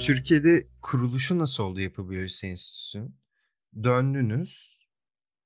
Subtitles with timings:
[0.00, 3.16] Türkiye'de kuruluşu nasıl oldu Yapı Biyolojisi Enstitüsü'nün?
[3.82, 4.80] Döndünüz.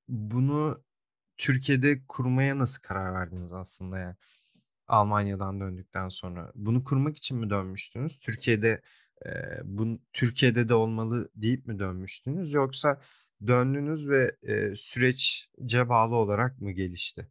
[0.08, 0.84] Bunu
[1.38, 4.14] Türkiye'de kurmaya nasıl karar verdiniz aslında yani?
[4.86, 6.52] Almanya'dan döndükten sonra.
[6.54, 8.18] Bunu kurmak için mi dönmüştünüz?
[8.18, 8.82] Türkiye'de
[9.26, 9.30] e,
[9.64, 12.52] bu Türkiye'de de olmalı deyip mi dönmüştünüz?
[12.52, 13.00] Yoksa
[13.46, 17.28] döndünüz ve e, süreçce bağlı olarak mı gelişti?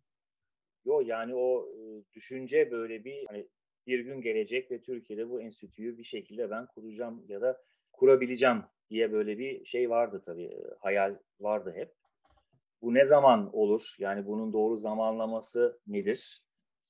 [0.85, 3.47] Yo yani o e, düşünce böyle bir hani
[3.87, 7.61] bir gün gelecek ve Türkiye'de bu enstitüyü bir şekilde ben kuracağım ya da
[7.91, 10.45] kurabileceğim diye böyle bir şey vardı tabii.
[10.45, 11.93] e, Hayal vardı hep.
[12.81, 13.95] Bu ne zaman olur?
[13.99, 16.43] Yani bunun doğru zamanlaması nedir?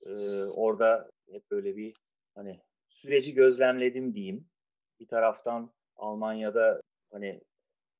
[0.08, 0.12] Ee,
[0.56, 1.94] orada hep böyle bir
[2.36, 4.48] hani süreci gözlemledim diyeyim.
[5.00, 7.42] Bir taraftan Almanya'da hani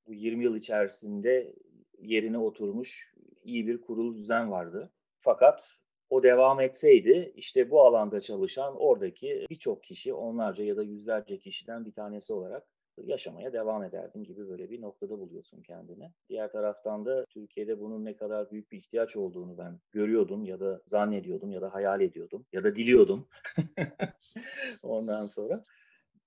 [0.08, 1.56] bu 20 yıl içerisinde
[2.00, 3.14] yerine oturmuş
[3.44, 4.92] iyi bir kurulu düzen vardı.
[5.20, 5.83] Fakat
[6.14, 11.86] o devam etseydi işte bu alanda çalışan oradaki birçok kişi onlarca ya da yüzlerce kişiden
[11.86, 12.64] bir tanesi olarak
[12.98, 16.12] yaşamaya devam ederdim gibi böyle bir noktada buluyorsun kendini.
[16.30, 20.82] Diğer taraftan da Türkiye'de bunun ne kadar büyük bir ihtiyaç olduğunu ben görüyordum ya da
[20.86, 23.28] zannediyordum ya da hayal ediyordum ya da diliyordum.
[24.84, 25.64] Ondan sonra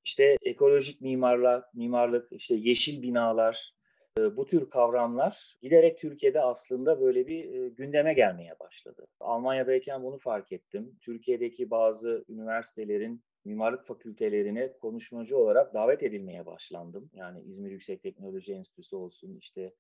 [0.05, 3.76] işte ekolojik mimarlar, mimarlık, işte yeşil binalar,
[4.19, 9.06] bu tür kavramlar giderek Türkiye'de aslında böyle bir e, gündeme gelmeye başladı.
[9.20, 10.97] Almanya'dayken bunu fark ettim.
[11.00, 17.11] Türkiye'deki bazı üniversitelerin mimarlık fakültelerine konuşmacı olarak davet edilmeye başlandım.
[17.14, 19.73] Yani İzmir Yüksek Teknoloji Enstitüsü olsun, işte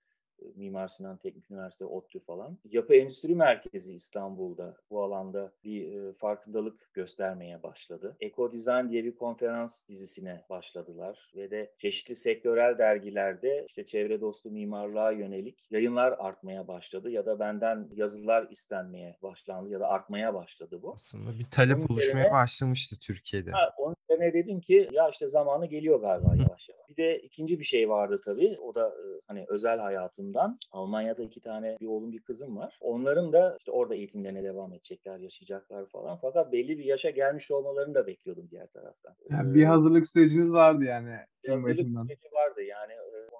[0.54, 2.58] Mimar Sinan Teknik Üniversite, ODTÜ falan.
[2.64, 8.16] Yapı Endüstri Merkezi İstanbul'da bu alanda bir farkındalık göstermeye başladı.
[8.20, 14.50] Eco Design diye bir konferans dizisine başladılar ve de çeşitli sektörel dergilerde işte çevre dostu
[14.50, 20.82] mimarlığa yönelik yayınlar artmaya başladı ya da benden yazılar istenmeye başlandı ya da artmaya başladı
[20.82, 20.92] bu.
[20.92, 23.50] Aslında bir talep onun oluşmaya üzerine, başlamıştı Türkiye'de.
[23.50, 26.88] Ha, onun üzerine dedim ki ya işte zamanı geliyor galiba yavaş yavaş.
[26.88, 28.56] Bir de ikinci bir şey vardı tabii.
[28.62, 28.94] O da
[29.26, 30.58] hani özel hayatım hayatımdan.
[30.72, 32.78] Almanya'da iki tane bir oğlum bir kızım var.
[32.80, 36.18] Onların da işte orada eğitimlerine devam edecekler, yaşayacaklar falan.
[36.22, 39.14] Fakat belli bir yaşa gelmiş olmalarını da bekliyordum diğer taraftan.
[39.30, 41.16] Yani bir hazırlık süreciniz vardı yani.
[41.48, 42.92] Hazırlık süreci vardı yani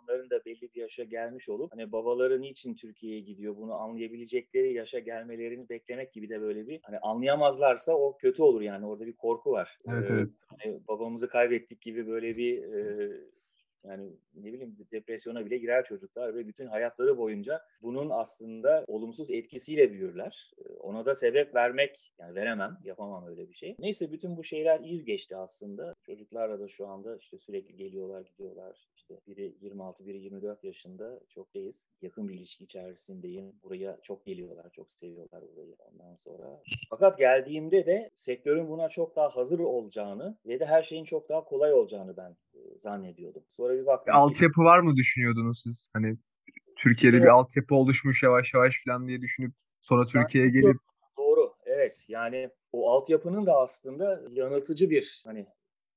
[0.02, 4.98] onların da belli bir yaşa gelmiş olup hani babaları niçin Türkiye'ye gidiyor bunu anlayabilecekleri yaşa
[4.98, 9.50] gelmelerini beklemek gibi de böyle bir hani anlayamazlarsa o kötü olur yani orada bir korku
[9.50, 9.78] var.
[9.88, 10.28] Evet, ee, evet.
[10.47, 13.10] Hani babamızı kaybettik gibi böyle bir e,
[13.88, 19.92] yani ne bileyim depresyona bile girer çocuklar ve bütün hayatları boyunca bunun aslında olumsuz etkisiyle
[19.92, 20.52] büyürler.
[20.80, 23.76] Ona da sebep vermek, yani veremem, yapamam öyle bir şey.
[23.78, 25.94] Neyse bütün bu şeyler iyi geçti aslında.
[26.00, 28.88] Çocuklarla da şu anda işte sürekli geliyorlar, gidiyorlar.
[28.97, 31.88] İşte biri 26, biri 24 yaşında çok deyiz.
[32.03, 33.53] Yakın bir ilişki içerisindeyim.
[33.62, 36.62] Buraya çok geliyorlar, çok seviyorlar burayı ondan sonra.
[36.91, 41.44] Fakat geldiğimde de sektörün buna çok daha hazır olacağını ve de her şeyin çok daha
[41.44, 42.36] kolay olacağını ben
[42.78, 43.42] zannediyordum.
[43.48, 44.16] Sonra bir baktım ki...
[44.16, 45.91] Altyapı var mı düşünüyordunuz siz?
[45.92, 46.16] Hani
[46.76, 50.76] Türkiye'de bir altyapı oluşmuş yavaş yavaş falan diye düşünüp sonra Türkiye'ye gelip
[51.19, 51.54] Doğru.
[51.66, 52.04] Evet.
[52.09, 55.47] Yani o altyapının da aslında yanıltıcı bir hani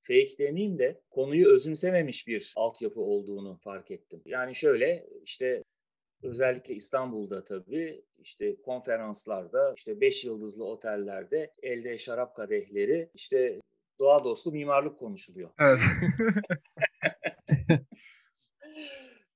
[0.01, 4.21] fake demeyeyim de konuyu özümsememiş bir altyapı olduğunu fark ettim.
[4.25, 5.63] Yani şöyle işte
[6.23, 13.59] özellikle İstanbul'da tabii işte konferanslarda işte beş yıldızlı otellerde elde şarap kadehleri işte
[13.99, 15.49] doğa dostu mimarlık konuşuluyor.
[15.59, 15.79] Evet.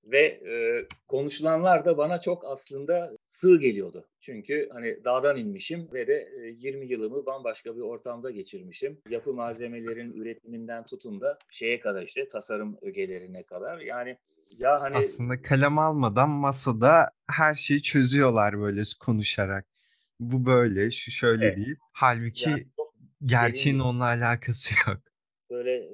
[0.04, 4.08] Ve e, konuşulanlar da bana çok aslında sığ geliyordu.
[4.22, 8.98] Çünkü hani dağdan inmişim ve de e, 20 yılımı bambaşka bir ortamda geçirmişim.
[9.10, 13.80] Yapı malzemelerin üretiminden tutun da şeye kadar işte tasarım ögelerine kadar.
[13.80, 14.18] Yani
[14.60, 19.66] ya hani aslında kalem almadan masada her şeyi çözüyorlar böyle konuşarak.
[20.20, 21.58] Bu böyle, şu şöyle evet.
[21.58, 21.76] değil.
[21.94, 22.66] Halbuki yani
[23.26, 24.98] gerçeğin onunla alakası yok.
[25.50, 25.90] Böyle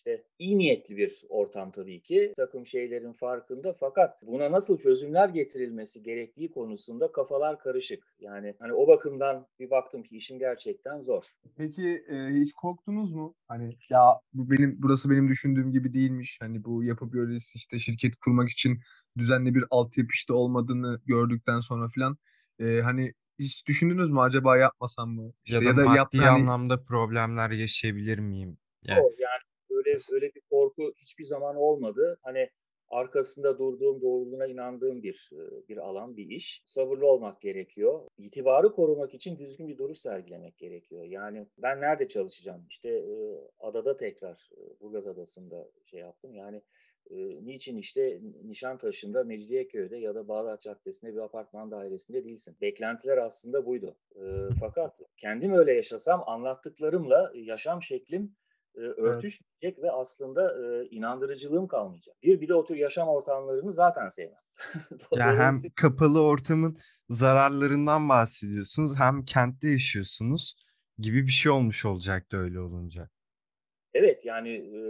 [0.00, 2.32] işte iyi niyetli bir ortam tabii ki.
[2.36, 8.04] Takım şeylerin farkında fakat buna nasıl çözümler getirilmesi gerektiği konusunda kafalar karışık.
[8.20, 11.24] Yani hani o bakımdan bir baktım ki işim gerçekten zor.
[11.56, 13.34] Peki e, hiç korktunuz mu?
[13.48, 14.00] Hani ya
[14.32, 16.38] bu benim burası benim düşündüğüm gibi değilmiş.
[16.40, 18.80] Hani bu yapı biyolojisi işte şirket kurmak için
[19.18, 22.16] düzenli bir altyapı işte olmadığını gördükten sonra filan
[22.58, 25.32] e, hani hiç düşündünüz mü acaba yapmasam mı?
[25.44, 26.28] İşte ya da, ya da maddi yap, hani...
[26.28, 28.58] anlamda problemler yaşayabilir miyim?
[28.84, 32.18] Yani, o, yani öyle öyle bir korku hiçbir zaman olmadı.
[32.22, 32.50] Hani
[32.88, 35.30] arkasında durduğum, doğruluğuna inandığım bir
[35.68, 36.62] bir alan, bir iş.
[36.66, 38.00] Sabırlı olmak gerekiyor.
[38.18, 41.04] İtibarı korumak için düzgün bir duruş sergilemek gerekiyor.
[41.04, 42.66] Yani ben nerede çalışacağım?
[42.68, 43.04] İşte
[43.60, 44.50] adada tekrar,
[44.80, 46.34] Burgaz Adası'nda şey yaptım.
[46.34, 46.62] Yani
[47.42, 52.56] niçin işte Nişantaşı'nda, Mecidiyeköy'de ya da Bağdat Caddesi'nde bir apartman dairesinde değilsin?
[52.60, 53.96] Beklentiler aslında buydu.
[54.60, 58.36] fakat kendim öyle yaşasam anlattıklarımla yaşam şeklim
[58.76, 59.82] e, örtüşmeyecek evet.
[59.82, 62.16] ve aslında e, inandırıcılığım kalmayacak.
[62.22, 64.40] Bir bir de o tür yaşam ortamlarını zaten sevmem.
[65.12, 70.54] ya hem kapalı ortamın zararlarından bahsediyorsunuz hem kentte yaşıyorsunuz
[70.98, 73.08] gibi bir şey olmuş olacaktı öyle olunca.
[73.94, 74.80] Evet yani e,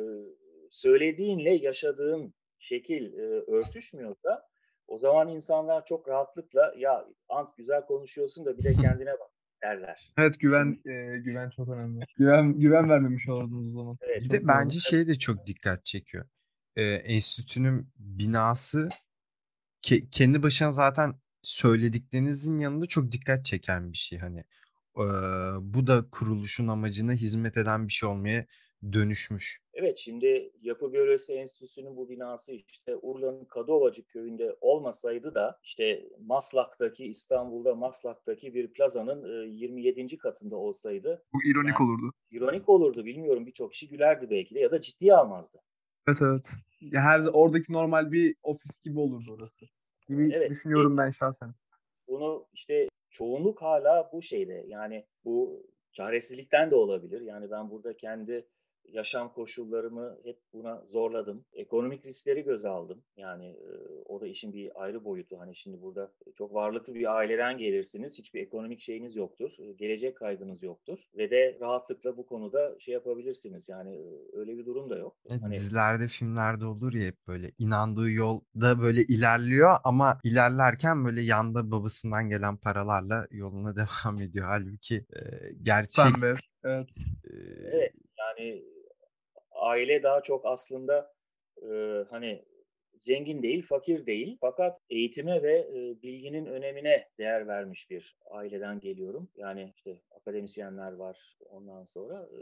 [0.71, 3.23] söylediğinle yaşadığın şekil e,
[3.53, 4.49] örtüşmüyorsa
[4.87, 9.31] o zaman insanlar çok rahatlıkla ya Ant güzel konuşuyorsun da bir de kendine bak
[9.63, 10.13] derler.
[10.19, 12.05] Evet güven e, güven çok önemli.
[12.17, 13.99] Güven güven vermemiş olurdunuz o zaman.
[14.01, 14.81] Evet, bir de bence önemli.
[14.81, 16.25] şey de çok dikkat çekiyor.
[16.77, 18.89] Ee, enstitünün binası
[19.83, 21.13] ke, kendi başına zaten
[21.43, 24.45] söylediklerinizin yanında çok dikkat çeken bir şey hani.
[24.97, 25.03] Ee,
[25.61, 28.47] bu da kuruluşun amacına hizmet eden bir şey olmaya
[28.93, 29.61] dönüşmüş.
[29.75, 37.07] Evet şimdi Yapı Biyolojisi Enstitüsü'nün bu binası işte Urla'nın Kadıovacık köyünde olmasaydı da işte Maslak'taki
[37.07, 40.19] İstanbul'da Maslak'taki bir plazanın 27.
[40.19, 41.23] katında olsaydı.
[41.33, 42.13] Bu ironik yani, olurdu.
[42.31, 45.59] İronik olurdu bilmiyorum birçok kişi gülerdi belki de ya da ciddiye almazdı.
[46.09, 46.47] Evet evet.
[46.81, 49.67] Ya her oradaki normal bir ofis gibi olurdu orası.
[50.09, 51.55] Gibi evet, düşünüyorum ben şahsen.
[52.09, 57.21] Bunu işte çoğunluk hala bu şeyde yani bu çaresizlikten de olabilir.
[57.21, 58.47] Yani ben burada kendi
[58.93, 61.45] yaşam koşullarımı hep buna zorladım.
[61.53, 63.03] Ekonomik riskleri göze aldım.
[63.17, 63.71] Yani e,
[64.07, 65.39] o da işin bir ayrı boyutu.
[65.39, 68.19] Hani şimdi burada çok varlıklı bir aileden gelirsiniz.
[68.19, 69.57] Hiçbir ekonomik şeyiniz yoktur.
[69.77, 71.05] Gelecek kaygınız yoktur.
[71.17, 73.69] Ve de rahatlıkla bu konuda şey yapabilirsiniz.
[73.69, 74.03] Yani
[74.33, 75.17] öyle bir durum da yok.
[75.29, 75.53] Hani...
[75.53, 82.29] Dizilerde, filmlerde olur ya hep böyle inandığı yolda böyle ilerliyor ama ilerlerken böyle yanda babasından
[82.29, 84.47] gelen paralarla yoluna devam ediyor.
[84.47, 85.21] Halbuki e,
[85.63, 86.05] gerçek...
[86.05, 86.35] Pembe.
[86.65, 86.89] Evet.
[87.25, 87.37] E,
[87.73, 88.65] evet yani
[89.61, 91.13] aile daha çok aslında
[91.63, 92.45] e, hani
[92.99, 94.39] zengin değil, fakir değil.
[94.41, 99.29] Fakat eğitime ve e, bilginin önemine değer vermiş bir aileden geliyorum.
[99.37, 102.29] Yani işte akademisyenler var ondan sonra.
[102.33, 102.41] E,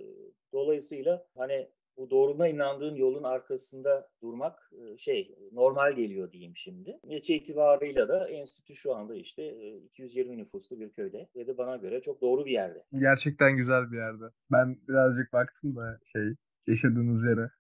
[0.52, 6.98] dolayısıyla hani bu doğruna inandığın yolun arkasında durmak şey normal geliyor diyeyim şimdi.
[7.04, 12.00] Neçe itibarıyla da enstitü şu anda işte 220 nüfuslu bir köyde ve de bana göre
[12.00, 12.84] çok doğru bir yerde.
[12.92, 14.24] Gerçekten güzel bir yerde.
[14.52, 16.34] Ben birazcık baktım da şey
[16.68, 17.50] yaşadığınız yere.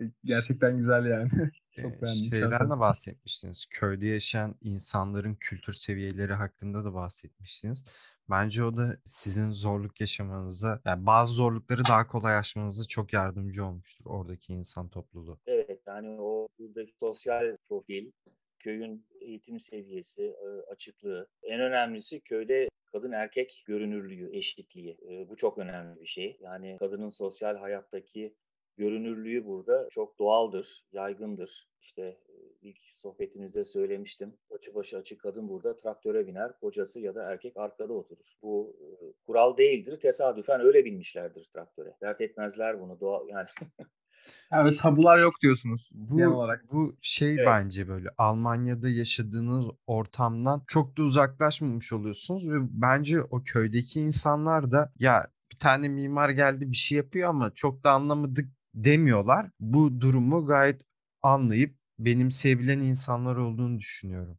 [0.00, 1.30] E, gerçekten güzel yani.
[1.76, 2.30] Çok beğendim.
[2.30, 3.66] Şeyden de bahsetmiştiniz.
[3.70, 7.84] Köyde yaşayan insanların kültür seviyeleri hakkında da bahsetmiştiniz.
[8.30, 14.04] Bence o da sizin zorluk yaşamanıza, yani bazı zorlukları daha kolay aşmanıza çok yardımcı olmuştur
[14.06, 15.38] oradaki insan topluluğu.
[15.46, 18.10] Evet yani o buradaki sosyal profil,
[18.58, 20.36] köyün eğitim seviyesi,
[20.70, 21.28] açıklığı.
[21.42, 24.98] En önemlisi köyde kadın erkek görünürlüğü, eşitliği.
[25.28, 26.38] Bu çok önemli bir şey.
[26.40, 28.34] Yani kadının sosyal hayattaki
[28.76, 31.68] görünürlüğü burada çok doğaldır, yaygındır.
[31.80, 32.16] İşte
[32.62, 34.34] ilk sohbetimizde söylemiştim.
[34.48, 38.36] Saçı başı açık kadın burada traktöre biner, kocası ya da erkek arkada oturur.
[38.42, 38.76] Bu
[39.26, 41.96] kural değildir, tesadüfen öyle binmişlerdir traktöre.
[42.02, 43.48] Dert etmezler bunu, doğal yani.
[44.52, 46.72] yani tabular yok diyorsunuz bu, genel olarak.
[46.72, 47.46] Bu şey evet.
[47.46, 54.92] bence böyle Almanya'da yaşadığınız ortamdan çok da uzaklaşmamış oluyorsunuz ve bence o köydeki insanlar da
[54.98, 59.50] ya bir tane mimar geldi bir şey yapıyor ama çok da anlamadık demiyorlar.
[59.60, 60.80] Bu durumu gayet
[61.22, 64.38] anlayıp benimseyebilen insanlar olduğunu düşünüyorum.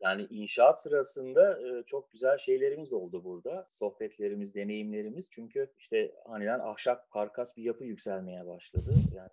[0.00, 3.66] Yani inşaat sırasında çok güzel şeylerimiz oldu burada.
[3.70, 5.28] Sohbetlerimiz, deneyimlerimiz.
[5.30, 8.92] Çünkü işte aniden ahşap karkas bir yapı yükselmeye başladı.
[9.14, 9.30] Yani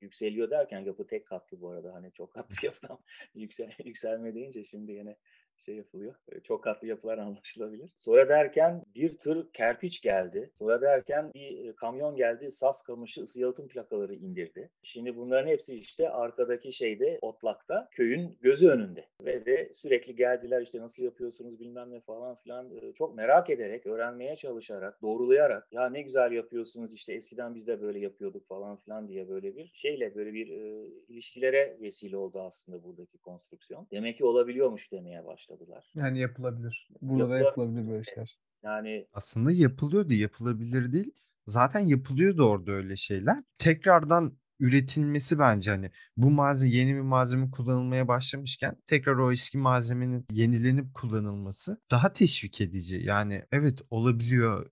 [0.00, 1.94] yükseliyor derken yapı tek katlı bu arada.
[1.94, 2.98] Hani çok katlı yapıdan
[3.34, 5.16] yüksel, yükselme deyince şimdi yine
[5.60, 6.14] şey yapılıyor.
[6.44, 7.90] Çok katlı yapılar anlaşılabilir.
[7.96, 10.50] Sonra derken bir tır kerpiç geldi.
[10.54, 12.50] Sonra derken bir kamyon geldi.
[12.50, 14.70] Sas kamışı ısı yalıtım plakaları indirdi.
[14.82, 19.06] Şimdi bunların hepsi işte arkadaki şeyde otlakta köyün gözü önünde.
[19.24, 22.70] Ve de sürekli geldiler işte nasıl yapıyorsunuz bilmem ne falan filan.
[22.94, 27.98] Çok merak ederek, öğrenmeye çalışarak, doğrulayarak ya ne güzel yapıyorsunuz işte eskiden biz de böyle
[27.98, 33.18] yapıyorduk falan filan diye böyle bir şeyle böyle bir e, ilişkilere vesile oldu aslında buradaki
[33.18, 33.86] konstrüksiyon.
[33.90, 35.90] Demek ki olabiliyormuş demeye başladı başladılar.
[35.94, 36.88] Yani yapılabilir.
[37.02, 37.38] Burada Yapıla...
[37.38, 38.38] yapılabilir böyle işler.
[38.64, 41.12] Yani aslında yapılıyordu, yapılabilir değil.
[41.46, 43.42] Zaten yapılıyordu orada öyle şeyler.
[43.58, 50.26] Tekrardan üretilmesi bence hani bu malzeme yeni bir malzeme kullanılmaya başlamışken tekrar o eski malzemenin
[50.32, 52.96] yenilenip kullanılması daha teşvik edici.
[52.96, 54.70] Yani evet olabiliyor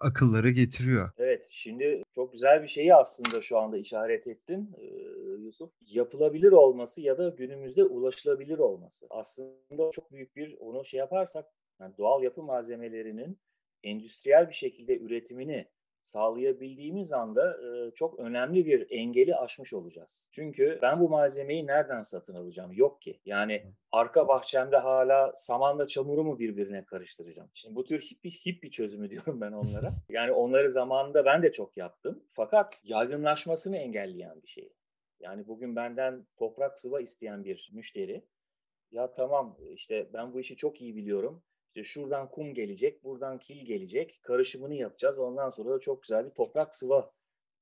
[0.00, 1.10] akılları getiriyor.
[1.18, 4.70] Evet şimdi çok güzel bir şeyi aslında şu anda işaret ettin
[5.38, 5.70] Yusuf.
[5.86, 9.06] Yapılabilir olması ya da günümüzde ulaşılabilir olması.
[9.10, 11.46] Aslında çok büyük bir onu şey yaparsak
[11.80, 13.38] yani doğal yapı malzemelerinin
[13.82, 15.68] endüstriyel bir şekilde üretimini
[16.04, 20.28] sağlayabildiğimiz anda e, çok önemli bir engeli aşmış olacağız.
[20.32, 22.72] Çünkü ben bu malzemeyi nereden satın alacağım?
[22.72, 23.20] Yok ki.
[23.24, 27.50] Yani arka bahçemde hala samanla çamuru mu birbirine karıştıracağım?
[27.54, 29.92] Şimdi bu tür hip, hip bir çözümü diyorum ben onlara.
[30.08, 32.24] Yani onları zamanında ben de çok yaptım.
[32.32, 34.72] Fakat yaygınlaşmasını engelleyen bir şey.
[35.20, 38.24] Yani bugün benden toprak sıva isteyen bir müşteri
[38.90, 41.42] ya tamam işte ben bu işi çok iyi biliyorum.
[41.74, 44.20] İşte şuradan kum gelecek, buradan kil gelecek.
[44.22, 45.18] Karışımını yapacağız.
[45.18, 47.10] Ondan sonra da çok güzel bir toprak sıva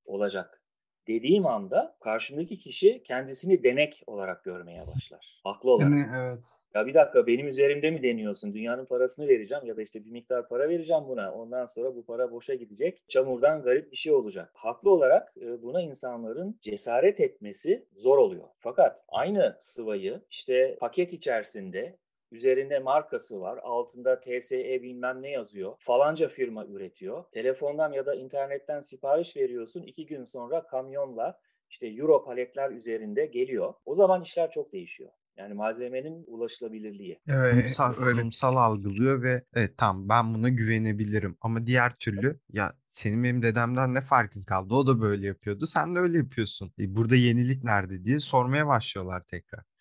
[0.05, 0.63] olacak
[1.07, 5.41] dediğim anda karşımdaki kişi kendisini denek olarak görmeye başlar.
[5.43, 5.91] Haklı olarak.
[5.91, 6.39] Yani, evet.
[6.75, 8.53] Ya bir dakika benim üzerimde mi deniyorsun?
[8.53, 11.33] Dünyanın parasını vereceğim ya da işte bir miktar para vereceğim buna.
[11.33, 13.03] Ondan sonra bu para boşa gidecek.
[13.07, 14.51] Çamurdan garip bir şey olacak.
[14.53, 18.47] Haklı olarak buna insanların cesaret etmesi zor oluyor.
[18.59, 21.97] Fakat aynı sıvayı işte paket içerisinde
[22.33, 23.59] Üzerinde markası var.
[23.63, 25.75] Altında TSE bilmem ne yazıyor.
[25.79, 27.23] Falanca firma üretiyor.
[27.31, 29.81] Telefondan ya da internetten sipariş veriyorsun.
[29.81, 33.73] iki gün sonra kamyonla işte euro paletler üzerinde geliyor.
[33.85, 35.09] O zaman işler çok değişiyor.
[35.37, 37.19] Yani malzemenin ulaşılabilirliği.
[37.27, 41.37] Evet, kurumsal, kurumsal algılıyor ve evet tamam ben buna güvenebilirim.
[41.41, 44.73] Ama diğer türlü ya senin benim dedemden ne farkın kaldı?
[44.73, 45.65] O da böyle yapıyordu.
[45.65, 46.73] Sen de öyle yapıyorsun.
[46.79, 49.72] E, burada yenilik nerede diye sormaya başlıyorlar tekrar.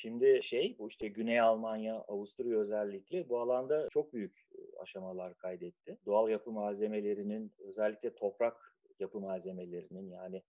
[0.00, 4.48] Şimdi şey bu işte Güney Almanya, Avusturya özellikle bu alanda çok büyük
[4.80, 5.98] aşamalar kaydetti.
[6.06, 10.42] Doğal yapı malzemelerinin özellikle toprak yapı malzemelerinin yani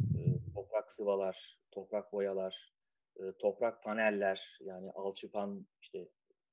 [0.00, 0.20] e,
[0.54, 2.72] toprak sıvalar, toprak boyalar,
[3.16, 6.08] e, toprak paneller yani alçıpan işte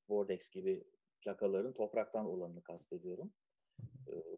[0.09, 0.83] Vortex gibi
[1.21, 3.33] plakaların topraktan olanını kastediyorum.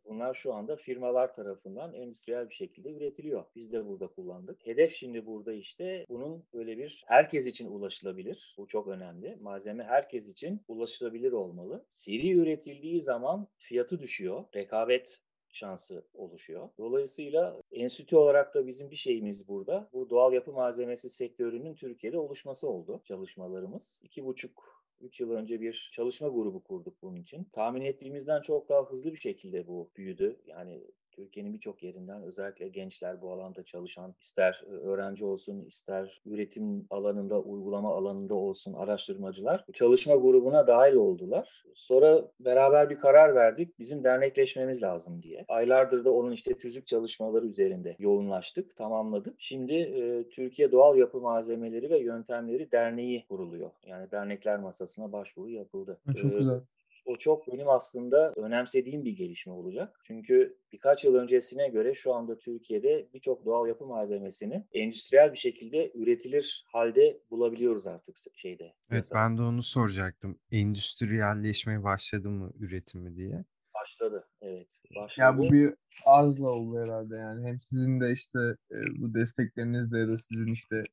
[0.06, 3.46] Bunlar şu anda firmalar tarafından endüstriyel bir şekilde üretiliyor.
[3.56, 4.68] Biz de burada kullandık.
[4.68, 8.56] Hedef şimdi burada işte bunun böyle bir herkes için ulaşılabilir.
[8.58, 9.36] Bu çok önemli.
[9.42, 11.86] Malzeme herkes için ulaşılabilir olmalı.
[11.90, 14.44] Seri üretildiği zaman fiyatı düşüyor.
[14.56, 15.22] Rekabet
[15.56, 16.70] şansı oluşuyor.
[16.78, 19.90] Dolayısıyla enstitü olarak da bizim bir şeyimiz burada.
[19.94, 24.02] Bu doğal yapı malzemesi sektörünün Türkiye'de oluşması oldu çalışmalarımız.
[24.04, 27.44] İki buçuk 3 yıl önce bir çalışma grubu kurduk bunun için.
[27.44, 30.42] Tahmin ettiğimizden çok daha hızlı bir şekilde bu büyüdü.
[30.46, 30.84] Yani
[31.16, 37.42] Türkiye'nin birçok yerinden özellikle gençler bu alanda çalışan ister e, öğrenci olsun ister üretim alanında
[37.42, 41.64] uygulama alanında olsun araştırmacılar bu çalışma grubuna dahil oldular.
[41.76, 45.46] Sonra beraber bir karar verdik bizim dernekleşmemiz lazım diye.
[45.48, 49.36] Aylardır da onun işte tüzük çalışmaları üzerinde yoğunlaştık, tamamladık.
[49.38, 53.72] Şimdi e, Türkiye Doğal Yapı Malzemeleri ve Yöntemleri Derneği kuruluyor.
[53.86, 56.00] Yani dernekler masasına başvuru yapıldı.
[56.22, 56.60] Çok ee, güzel.
[57.06, 60.00] O çok benim aslında önemsediğim bir gelişme olacak.
[60.04, 65.92] Çünkü birkaç yıl öncesine göre şu anda Türkiye'de birçok doğal yapı malzemesini endüstriyel bir şekilde
[65.96, 68.64] üretilir halde bulabiliyoruz artık şeyde.
[68.64, 69.22] Evet mesela.
[69.22, 70.40] ben de onu soracaktım.
[70.52, 73.46] Endüstriyelleşmeye başladı mı üretimi diye.
[73.74, 74.68] Başladı evet.
[74.96, 75.26] Başladı.
[75.26, 75.74] Ya bu bir
[76.06, 77.48] arzla oldu herhalde yani.
[77.48, 78.40] Hem sizin de işte
[78.72, 80.84] e, bu desteklerinizle ya da sizin işte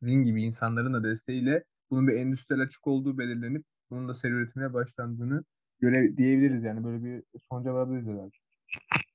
[0.00, 4.74] sizin gibi insanların da desteğiyle bunun bir endüstriyel açık olduğu belirlenip bunun da seri üretimine
[4.74, 5.44] başlandığını
[5.80, 8.30] göre diyebiliriz yani böyle bir sonuca varabiliriz herhalde.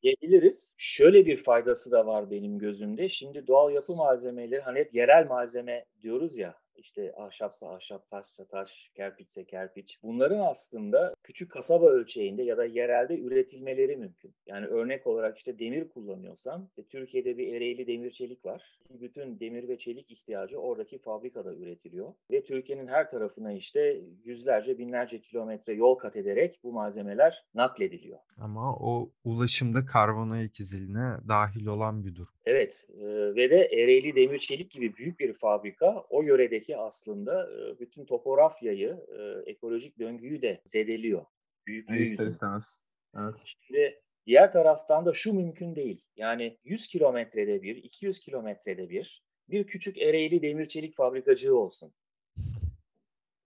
[0.03, 0.75] Diyebiliriz.
[0.77, 3.09] Şöyle bir faydası da var benim gözümde.
[3.09, 8.91] Şimdi doğal yapı malzemeleri hani hep yerel malzeme diyoruz ya işte ahşapsa ahşap, taşsa taş,
[8.95, 9.99] kerpiçse kerpiç.
[10.03, 14.33] Bunların aslında küçük kasaba ölçeğinde ya da yerelde üretilmeleri mümkün.
[14.45, 18.79] Yani örnek olarak işte demir kullanıyorsam, işte Türkiye'de bir Ereğli demir çelik var.
[18.89, 22.13] Bütün demir ve çelik ihtiyacı oradaki fabrikada üretiliyor.
[22.31, 28.19] Ve Türkiye'nin her tarafına işte yüzlerce, binlerce kilometre yol kat ederek bu malzemeler naklediliyor.
[28.37, 32.33] Ama o ulaşımda karbon ayak iziline dahil olan bir durum.
[32.45, 37.79] Evet e, ve de Ereğli Demir Çelik gibi büyük bir fabrika o yöredeki aslında e,
[37.79, 41.25] bütün topografyayı, e, ekolojik döngüyü de zedeliyor.
[41.67, 42.29] Büyüklüğü yüzünden.
[42.29, 42.81] istemez.
[43.17, 43.35] Evet.
[43.45, 46.05] Şimdi diğer taraftan da şu mümkün değil.
[46.15, 51.93] Yani 100 kilometrede bir, 200 kilometrede bir bir küçük Ereğli Demir Çelik fabrikacığı olsun.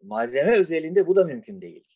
[0.02, 1.88] Malzeme özelinde bu da mümkün değil.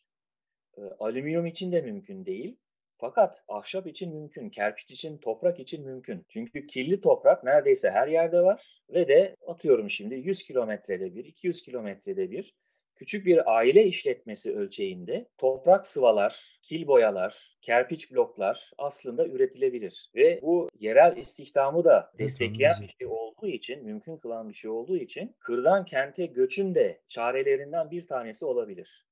[0.78, 2.58] E, alüminyum için de mümkün değil.
[3.02, 6.26] Fakat ahşap için mümkün, kerpiç için, toprak için mümkün.
[6.30, 11.62] Çünkü kirli toprak neredeyse her yerde var ve de atıyorum şimdi 100 kilometrede bir, 200
[11.62, 12.56] kilometrede bir
[12.96, 20.12] küçük bir aile işletmesi ölçeğinde toprak sıvalar, kil boyalar, kerpiç bloklar aslında üretilebilir.
[20.16, 24.98] Ve bu yerel istihdamı da destekleyen bir şey olduğu için, mümkün kılan bir şey olduğu
[24.98, 29.06] için kırdan kente göçün de çarelerinden bir tanesi olabilir.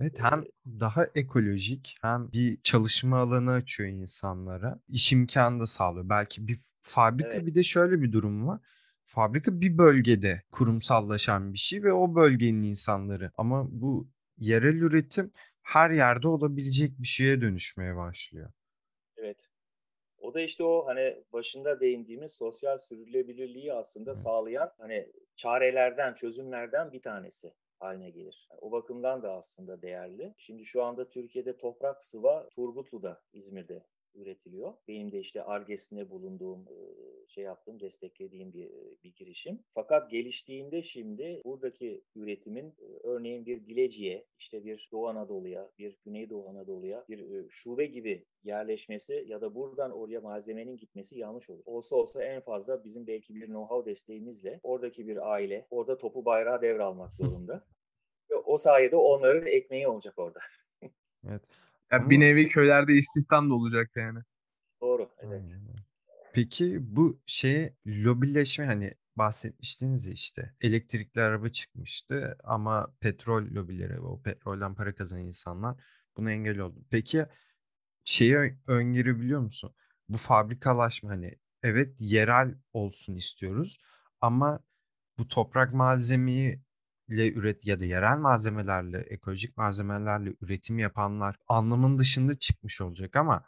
[0.00, 4.80] Evet hem daha ekolojik hem bir çalışma alanı açıyor insanlara.
[4.88, 6.08] İş imkanı da sağlıyor.
[6.08, 7.46] Belki bir fabrika Evet.
[7.46, 8.60] bir de şöyle bir durum var.
[9.04, 13.30] Fabrika bir bölgede kurumsallaşan bir şey ve o bölgenin insanları.
[13.36, 14.08] Ama bu
[14.38, 15.32] yerel üretim
[15.62, 18.52] her yerde olabilecek bir şeye dönüşmeye başlıyor.
[19.16, 19.48] Evet.
[20.18, 24.18] O da işte o hani başında değindiğimiz sosyal sürdürülebilirliği aslında Evet.
[24.18, 27.54] sağlayan hani çarelerden, çözümlerden bir tanesi
[27.84, 28.48] haline gelir.
[28.60, 30.34] O bakımdan da aslında değerli.
[30.38, 34.74] Şimdi şu anda Türkiye'de toprak sıva Turgutlu'da, İzmir'de üretiliyor.
[34.88, 36.64] Benim de işte argesinde bulunduğum,
[37.28, 38.70] şey yaptığım, desteklediğim bir,
[39.04, 39.58] bir girişim.
[39.74, 47.04] Fakat geliştiğinde şimdi buradaki üretimin örneğin bir Bilecik'e, işte bir Doğu Anadolu'ya, bir Güneydoğu Anadolu'ya
[47.08, 51.62] bir şube gibi yerleşmesi ya da buradan oraya malzemenin gitmesi yanlış olur.
[51.66, 56.62] Olsa olsa en fazla bizim belki bir know-how desteğimizle oradaki bir aile orada topu bayrağı
[56.62, 57.64] devralmak zorunda.
[58.54, 60.38] O sayede onların ekmeği olacak orada.
[61.28, 61.42] Evet.
[61.92, 64.18] Ya Ama- bir nevi köylerde istihdam da olacak yani.
[64.80, 65.42] Doğru, evet.
[66.32, 74.22] Peki bu şeye lobileşme hani bahsetmiştiniz ya işte elektrikli araba çıkmıştı ama petrol lobileri o
[74.22, 75.76] petrolden para kazanan insanlar
[76.16, 76.84] buna engel oldu.
[76.90, 77.26] Peki
[78.04, 79.74] şeyi öngörebiliyor musun?
[80.08, 81.32] Bu fabrikalaşma hani
[81.62, 83.78] evet yerel olsun istiyoruz
[84.20, 84.60] ama
[85.18, 86.60] bu toprak malzemeyi
[87.08, 93.44] üret ya da yerel malzemelerle, ekolojik malzemelerle üretim yapanlar anlamın dışında çıkmış olacak ama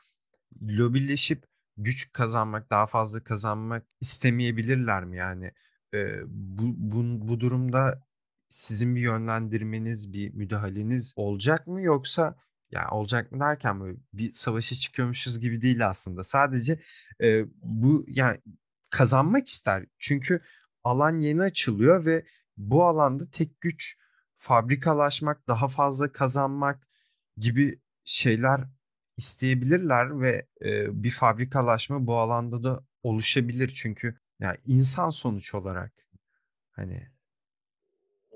[0.62, 1.44] lobileşip
[1.76, 5.16] güç kazanmak, daha fazla kazanmak istemeyebilirler mi?
[5.16, 5.52] Yani
[5.94, 8.02] e, bu, bu, bu durumda
[8.48, 12.36] sizin bir yönlendirmeniz, bir müdahaleniz olacak mı yoksa
[12.70, 16.22] ya olacak mı derken böyle bir savaşa çıkıyormuşuz gibi değil aslında.
[16.22, 16.80] Sadece
[17.22, 18.38] e, bu yani
[18.90, 19.86] kazanmak ister.
[19.98, 20.40] Çünkü
[20.84, 22.24] alan yeni açılıyor ve
[22.56, 23.98] bu alanda tek güç
[24.36, 26.88] fabrikalaşmak, daha fazla kazanmak
[27.36, 28.60] gibi şeyler
[29.16, 35.92] isteyebilirler ve e, bir fabrikalaşma bu alanda da oluşabilir çünkü yani insan sonuç olarak
[36.70, 37.08] hani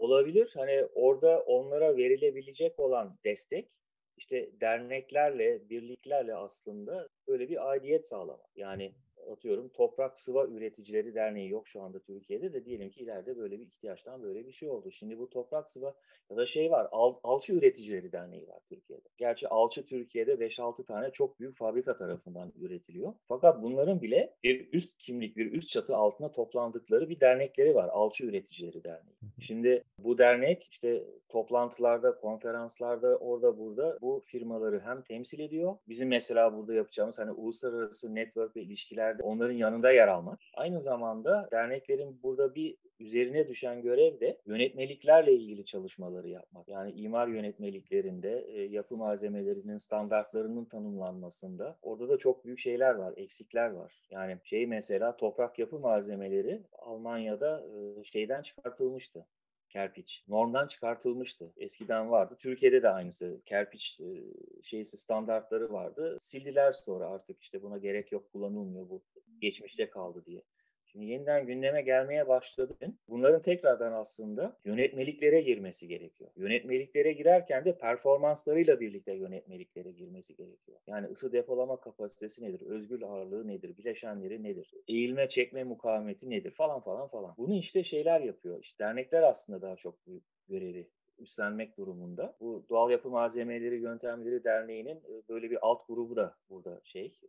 [0.01, 0.53] Olabilir.
[0.57, 3.69] Hani orada onlara verilebilecek olan destek
[4.17, 8.57] işte derneklerle, birliklerle aslında böyle bir aidiyet sağlamak.
[8.57, 8.95] Yani
[9.31, 13.67] atıyorum Toprak Sıva Üreticileri Derneği yok şu anda Türkiye'de de diyelim ki ileride böyle bir
[13.67, 14.91] ihtiyaçtan böyle bir şey oldu.
[14.91, 15.95] Şimdi bu Toprak Sıva
[16.31, 19.09] ya da şey var al, Alçı Üreticileri Derneği var Türkiye'de.
[19.19, 23.15] Gerçi alçı Türkiye'de 5-6 tane çok büyük fabrika tarafından üretiliyor.
[23.29, 27.89] Fakat bunların bile bir üst kimlik, bir üst çatı altına toplandıkları bir dernekleri var.
[27.89, 29.17] Alçı Üreticileri Derneği.
[29.41, 35.77] Şimdi bu dernek işte toplantılarda, konferanslarda, orada burada bu firmaları hem temsil ediyor.
[35.89, 40.41] Bizim mesela burada yapacağımız hani uluslararası network ve ilişkilerde onların yanında yer almak.
[40.55, 46.69] Aynı zamanda derneklerin burada bir üzerine düşen görev de yönetmeliklerle ilgili çalışmaları yapmak.
[46.69, 53.71] Yani imar yönetmeliklerinde e, yapı malzemelerinin standartlarının tanımlanmasında orada da çok büyük şeyler var, eksikler
[53.71, 54.03] var.
[54.11, 59.27] Yani şey mesela toprak yapı malzemeleri Almanya'da e, şeyden çıkartılmıştı
[59.71, 60.25] kerpiç.
[60.29, 61.53] Normdan çıkartılmıştı.
[61.57, 62.37] Eskiden vardı.
[62.39, 63.41] Türkiye'de de aynısı.
[63.47, 64.23] Kerpiç e,
[64.63, 66.19] şeysi standartları vardı.
[66.21, 69.03] Sildiler sonra artık işte buna gerek yok kullanılmıyor bu.
[69.41, 70.43] Geçmişte kaldı diye.
[70.93, 72.77] Şimdi yeniden gündeme gelmeye başladı.
[73.09, 76.31] Bunların tekrardan aslında yönetmeliklere girmesi gerekiyor.
[76.37, 80.79] Yönetmeliklere girerken de performanslarıyla birlikte yönetmeliklere girmesi gerekiyor.
[80.87, 82.61] Yani ısı depolama kapasitesi nedir?
[82.67, 83.77] Özgül ağırlığı nedir?
[83.77, 84.75] Bileşenleri nedir?
[84.89, 86.51] Eğilme çekme mukavemeti nedir?
[86.51, 87.35] Falan falan falan.
[87.39, 88.59] Bunu işte şeyler yapıyor.
[88.63, 92.37] İşte dernekler aslında daha çok bu görevi üstlenmek durumunda.
[92.41, 97.21] Bu Doğal Yapı Malzemeleri Yöntemleri Derneği'nin böyle bir alt grubu da burada şey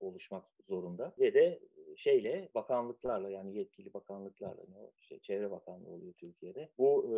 [0.00, 1.60] oluşmak zorunda ve de
[1.96, 6.68] şeyle bakanlıklarla yani yetkili bakanlıklarla ne o şey Çevre Bakanlığı oluyor Türkiye'de.
[6.78, 7.16] Bu e,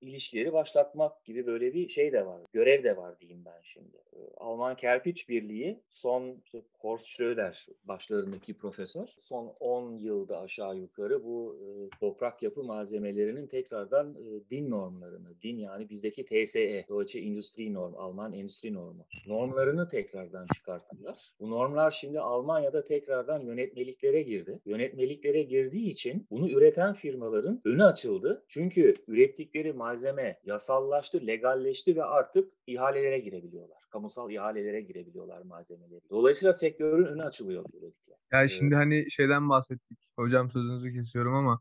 [0.00, 2.40] ilişkileri başlatmak gibi böyle bir şey de var.
[2.52, 3.96] Görev de var diyeyim ben şimdi.
[4.12, 11.24] E, Alman Kerpiç Birliği son işte Horst Schröder başlarındaki profesör son 10 yılda aşağı yukarı
[11.24, 17.74] bu e, toprak yapı malzemelerinin tekrardan e, DIN normlarını, DIN yani bizdeki TSE, Deutsche Industrie
[17.74, 19.06] Norm, Alman Endüstri Normu.
[19.26, 21.18] Normlarını tekrardan çıkarttılar.
[21.40, 24.60] Bu normlar şimdi Almanya'da tekrardan yönetmeliklere girdi.
[24.64, 28.44] Yönetmeliklere girdiği için bunu üreten firmaların önü açıldı.
[28.48, 33.78] Çünkü ürettikleri malzeme yasallaştı, legalleşti ve artık ihalelere girebiliyorlar.
[33.90, 36.00] Kamusal ihalelere girebiliyorlar malzemeleri.
[36.10, 38.12] Dolayısıyla sektörün önü açılıyor böylelikle.
[38.32, 39.98] Yani şimdi hani şeyden bahsettik.
[40.16, 41.60] Hocam sözünüzü kesiyorum ama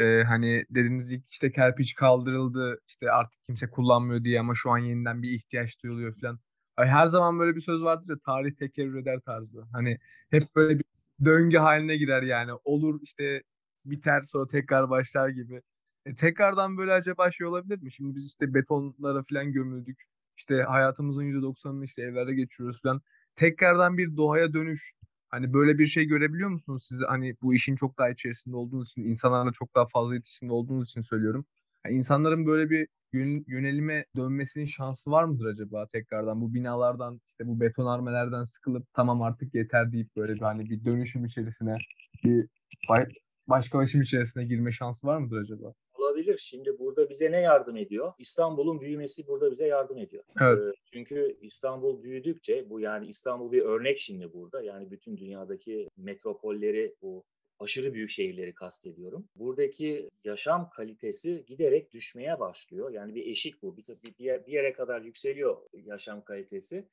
[0.00, 4.78] e, hani dediniz ilk işte kerpiç kaldırıldı işte artık kimse kullanmıyor diye ama şu an
[4.78, 6.38] yeniden bir ihtiyaç duyuluyor falan.
[6.76, 9.64] Her zaman böyle bir söz vardır ya tarih tekerrür eder tarzı.
[9.72, 9.98] Hani
[10.30, 10.84] hep böyle bir
[11.24, 12.50] döngü haline girer yani.
[12.64, 13.42] Olur işte
[13.84, 15.62] biter sonra tekrar başlar gibi.
[16.06, 17.92] E, tekrardan böyle acaba şey olabilir mi?
[17.92, 20.02] Şimdi biz işte betonlara falan gömüldük.
[20.36, 23.00] İşte hayatımızın %90'ını işte evlerde geçiriyoruz falan.
[23.36, 24.92] Tekrardan bir doğaya dönüş.
[25.28, 26.98] Hani böyle bir şey görebiliyor musunuz siz?
[27.08, 31.02] Hani bu işin çok daha içerisinde olduğunuz için, insanlarla çok daha fazla iletişimde olduğunuz için
[31.02, 31.44] söylüyorum.
[31.86, 32.88] Yani insanların böyle bir
[33.46, 36.40] yönelime dönmesinin şansı var mıdır acaba tekrardan?
[36.40, 41.24] Bu binalardan işte bu betonarmelerden sıkılıp tamam artık yeter deyip böyle bir hani bir dönüşüm
[41.24, 41.76] içerisine
[42.24, 42.46] bir
[43.48, 45.74] başkalaşım içerisine girme şansı var mıdır acaba?
[46.10, 46.38] Olabilir.
[46.38, 48.12] Şimdi burada bize ne yardım ediyor?
[48.18, 50.24] İstanbul'un büyümesi burada bize yardım ediyor.
[50.40, 50.74] Evet.
[50.92, 54.62] çünkü İstanbul büyüdükçe bu yani İstanbul bir örnek şimdi burada.
[54.62, 57.24] Yani bütün dünyadaki metropolleri bu
[57.58, 59.28] aşırı büyük şehirleri kastediyorum.
[59.36, 62.90] Buradaki yaşam kalitesi giderek düşmeye başlıyor.
[62.90, 63.76] Yani bir eşik bu.
[63.76, 66.88] Bir, bir, bir yere kadar yükseliyor yaşam kalitesi.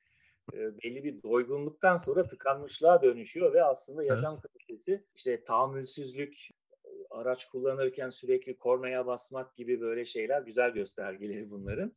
[0.54, 4.42] E, belli bir doygunluktan sonra tıkanmışlığa dönüşüyor ve aslında yaşam evet.
[4.42, 6.48] kalitesi işte tahammülsüzlük,
[7.18, 11.92] araç kullanırken sürekli kornaya basmak gibi böyle şeyler güzel göstergeleri bunların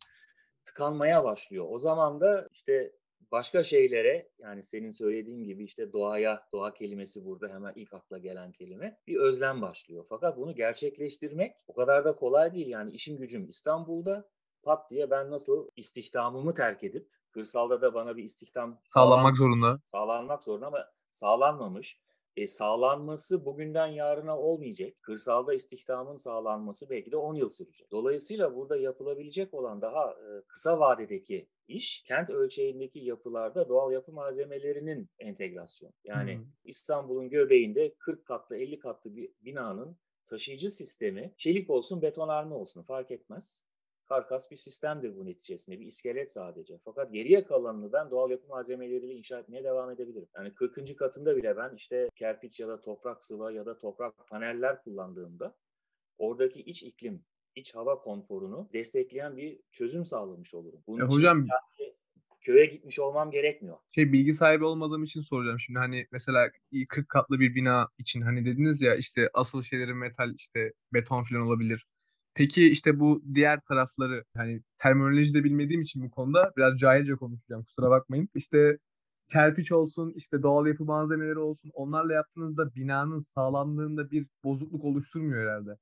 [0.64, 1.66] tıkanmaya başlıyor.
[1.70, 2.92] O zaman da işte
[3.32, 8.52] başka şeylere yani senin söylediğin gibi işte doğaya, doğa kelimesi burada hemen ilk akla gelen
[8.52, 10.06] kelime bir özlem başlıyor.
[10.10, 12.68] Fakat bunu gerçekleştirmek o kadar da kolay değil.
[12.68, 14.30] Yani işin gücüm İstanbul'da
[14.64, 19.80] pat diye ben nasıl istihdamımı terk edip kırsalda da bana bir istihdam sağlanmak zorunda.
[19.86, 22.02] Sağlanmak zorunda ama sağlanmamış.
[22.36, 24.94] E, sağlanması bugünden yarına olmayacak.
[25.02, 27.91] Kırsalda istihdamın sağlanması belki de 10 yıl sürecek.
[27.91, 35.10] Dolayısıyla burada yapılabilecek olan daha e, kısa vadedeki iş kent ölçeğindeki yapılarda doğal yapı malzemelerinin
[35.20, 35.94] entegrasyonu.
[36.04, 36.46] Yani hmm.
[36.63, 43.12] İstanbul'un göbeğinde 40 katlı 50 katlı bir binanın taşıyıcı sistemi çelik olsun betonarme olsun fark
[43.12, 43.63] etmez
[44.12, 45.80] karkas bir sistemdir bu neticesinde.
[45.80, 46.80] Bir iskelet sadece.
[46.86, 50.28] Fakat geriye kalanını ben doğal yapı malzemeleriyle inşa etmeye devam edebilirim.
[50.36, 50.97] Yani 40.
[50.97, 55.56] katında bile ben işte kerpiç ya da toprak sıva ya da toprak paneller kullandığımda
[56.17, 57.24] oradaki iç iklim,
[57.56, 60.84] iç hava konforunu destekleyen bir çözüm sağlamış olurum.
[60.88, 61.47] Bunun e, hocam
[62.41, 63.78] köye gitmiş olmam gerekmiyor.
[63.95, 66.52] Şey bilgi sahibi olmadığım için soracağım şimdi hani mesela
[66.89, 71.41] 40 katlı bir bina için hani dediniz ya işte asıl şeyleri metal işte beton falan
[71.41, 71.86] olabilir.
[72.34, 77.63] Peki işte bu diğer tarafları hani terminoloji de bilmediğim için bu konuda biraz cahilce konuşacağım
[77.63, 78.30] kusura bakmayın.
[78.36, 78.78] İşte
[79.32, 85.78] kerpiç olsun, işte doğal yapı malzemeleri olsun onlarla yaptığınızda binanın sağlamlığında bir bozukluk oluşturmuyor herhalde.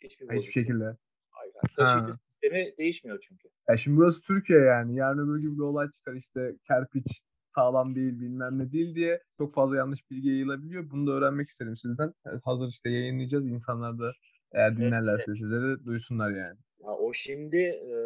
[0.00, 0.42] Hiçbir, bozukluk.
[0.42, 0.96] Hiçbir şekilde.
[1.30, 1.54] Hayır.
[1.76, 3.48] Taşıyıcı sistemi değişmiyor çünkü.
[3.68, 4.94] Ya şimdi burası Türkiye yani.
[4.96, 7.22] Yarın öbür gibi bir olay çıkar işte kerpiç
[7.54, 10.90] sağlam değil bilmem ne değil diye çok fazla yanlış bilgi yayılabiliyor.
[10.90, 12.14] Bunu da öğrenmek istedim sizden.
[12.44, 13.46] Hazır işte yayınlayacağız.
[13.46, 14.12] insanlar da
[14.52, 15.38] eğer dinlerlerse evet.
[15.38, 16.58] sizleri duysunlar yani.
[16.82, 17.96] Ya o şimdi e,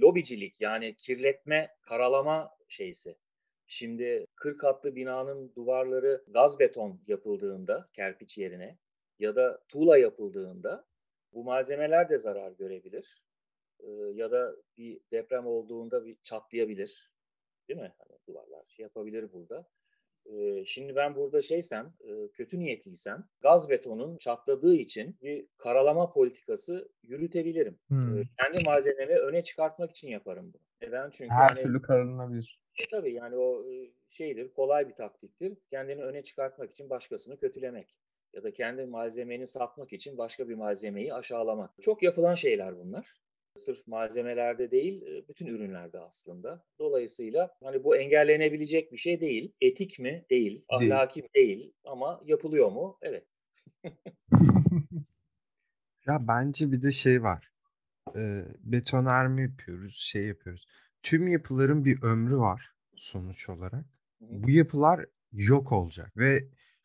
[0.00, 3.16] lobicilik yani kirletme, karalama şeysi.
[3.66, 8.78] Şimdi 40 katlı binanın duvarları gaz beton yapıldığında kerpiç yerine
[9.18, 10.84] ya da tuğla yapıldığında
[11.32, 13.22] bu malzemeler de zarar görebilir.
[13.80, 17.10] E, ya da bir deprem olduğunda bir çatlayabilir.
[17.68, 17.92] Değil mi?
[17.98, 19.66] Hani duvarlar şey yapabilir burada
[20.66, 21.92] şimdi ben burada şeysem,
[22.32, 27.78] kötü niyetliysem gaz betonun çatladığı için bir karalama politikası yürütebilirim.
[27.88, 28.22] Hmm.
[28.38, 30.62] kendi malzememi öne çıkartmak için yaparım bunu.
[30.82, 31.10] Neden?
[31.10, 32.60] Çünkü her hani, türlü karalanabilir.
[32.78, 33.64] E, tabii yani o
[34.08, 35.58] şeydir, kolay bir taktiktir.
[35.70, 37.96] Kendini öne çıkartmak için başkasını kötülemek
[38.32, 41.70] ya da kendi malzemeni satmak için başka bir malzemeyi aşağılamak.
[41.82, 43.14] Çok yapılan şeyler bunlar.
[43.56, 46.64] Sırf malzemelerde değil, bütün ürünlerde aslında.
[46.78, 49.52] Dolayısıyla hani bu engellenebilecek bir şey değil.
[49.60, 50.24] Etik mi?
[50.30, 50.64] Değil.
[50.68, 51.72] Ahlaki değil, değil.
[51.84, 52.98] ama yapılıyor mu?
[53.02, 53.26] Evet.
[56.06, 57.50] ya bence bir de şey var.
[58.16, 60.66] E, betonarme yapıyoruz, şey yapıyoruz.
[61.02, 63.84] Tüm yapıların bir ömrü var sonuç olarak.
[64.20, 66.38] Bu yapılar yok olacak ve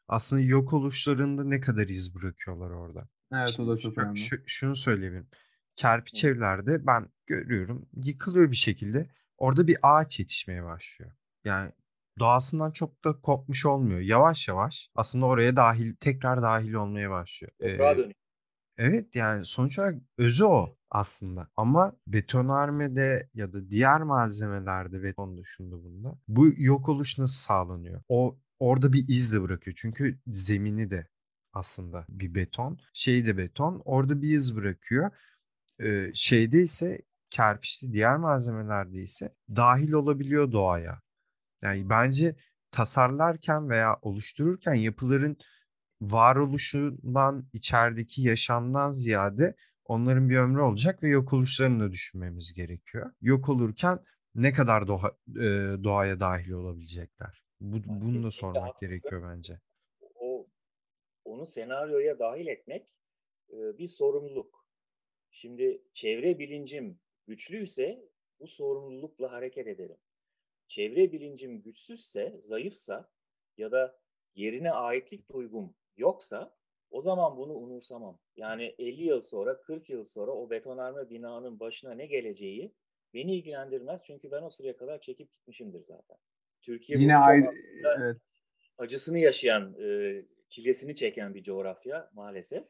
[0.07, 3.09] aslında yok oluşlarında ne kadar iz bırakıyorlar orada.
[3.33, 4.19] Evet Şimdi, o da çok önemli.
[4.45, 5.27] şunu söyleyebilirim
[5.75, 9.09] kerpiç evlerde ben görüyorum yıkılıyor bir şekilde.
[9.37, 11.11] Orada bir ağaç yetişmeye başlıyor.
[11.45, 11.71] Yani
[12.19, 13.99] doğasından çok da kopmuş olmuyor.
[13.99, 17.51] Yavaş yavaş aslında oraya dahil tekrar dahil olmaya başlıyor.
[17.59, 17.97] Toprağa
[18.77, 21.47] Evet yani sonuç olarak özü o aslında.
[21.57, 28.01] Ama betonarmede ya da diğer malzemelerde beton dışında bunda bu yok oluş nasıl sağlanıyor?
[28.09, 29.75] O orada bir iz de bırakıyor.
[29.79, 31.07] Çünkü zemini de
[31.53, 32.79] aslında bir beton.
[32.93, 33.81] Şeyi de beton.
[33.85, 35.11] Orada bir iz bırakıyor
[35.79, 41.01] e, şeyde ise kerpiçli diğer malzemelerde ise dahil olabiliyor doğaya.
[41.61, 42.35] Yani bence
[42.71, 45.37] tasarlarken veya oluştururken yapıların
[46.01, 53.11] varoluşundan, içerideki yaşamdan ziyade onların bir ömrü olacak ve yok oluşlarını da düşünmemiz gerekiyor.
[53.21, 53.99] Yok olurken
[54.35, 55.43] ne kadar doğa, e,
[55.83, 57.45] doğaya dahil olabilecekler?
[57.59, 58.87] Bu, yani bunu da sormak haklısın.
[58.87, 59.59] gerekiyor bence.
[60.15, 60.47] O
[61.25, 62.99] onu senaryoya dahil etmek
[63.49, 64.64] e, bir sorumluluk.
[65.35, 68.05] Şimdi çevre bilincim güçlüyse
[68.39, 69.97] bu sorumlulukla hareket ederim.
[70.67, 73.09] Çevre bilincim güçsüzse, zayıfsa
[73.57, 73.99] ya da
[74.35, 76.55] yerine aitlik duygum yoksa
[76.91, 78.19] o zaman bunu umursamam.
[78.35, 82.73] Yani 50 yıl sonra, 40 yıl sonra o betonarme binanın başına ne geleceği
[83.13, 84.01] beni ilgilendirmez.
[84.03, 86.17] Çünkü ben o sıraya kadar çekip gitmişimdir zaten.
[86.61, 87.51] Türkiye Yine ayrı,
[87.97, 88.21] evet.
[88.77, 92.63] acısını yaşayan, e, çilesini çeken bir coğrafya maalesef.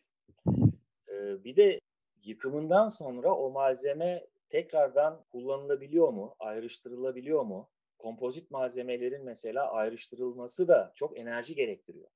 [1.09, 1.79] E, bir de
[2.25, 7.69] yıkımından sonra o malzeme tekrardan kullanılabiliyor mu, ayrıştırılabiliyor mu?
[7.97, 12.09] Kompozit malzemelerin mesela ayrıştırılması da çok enerji gerektiriyor.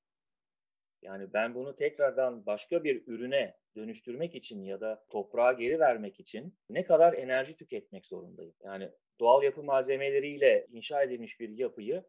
[1.02, 6.56] Yani ben bunu tekrardan başka bir ürüne dönüştürmek için ya da toprağa geri vermek için
[6.70, 8.56] ne kadar enerji tüketmek zorundayım?
[8.64, 12.04] Yani doğal yapı malzemeleriyle inşa edilmiş bir yapıyı